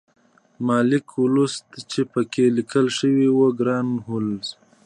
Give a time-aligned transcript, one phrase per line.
[0.65, 4.47] ما لیک ولوست چې پکې لیکل شوي وو ګران هولمز